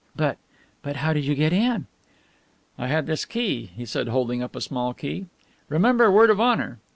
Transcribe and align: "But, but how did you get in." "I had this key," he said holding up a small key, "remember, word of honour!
"But, 0.15 0.39
but 0.81 0.95
how 0.95 1.13
did 1.13 1.25
you 1.25 1.35
get 1.35 1.53
in." 1.53 1.85
"I 2.75 2.87
had 2.87 3.05
this 3.05 3.23
key," 3.23 3.69
he 3.75 3.85
said 3.85 4.07
holding 4.07 4.41
up 4.41 4.55
a 4.55 4.61
small 4.61 4.95
key, 4.95 5.27
"remember, 5.69 6.11
word 6.11 6.31
of 6.31 6.41
honour! 6.41 6.79